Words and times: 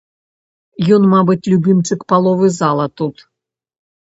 Ён, 0.95 1.03
мабыць, 1.11 1.37
любімчык 1.53 1.99
паловы 2.15 2.51
зала 2.59 2.85
тут! 3.03 3.15